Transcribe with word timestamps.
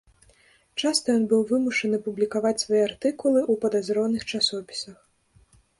Часта 0.83 1.07
ён 1.17 1.27
быў 1.33 1.41
вымушаны 1.51 1.97
публікаваць 2.07 2.57
свае 2.65 2.83
артыкулы 2.89 3.39
ў 3.51 3.65
падазроных 3.67 4.21
часопісах. 4.35 4.97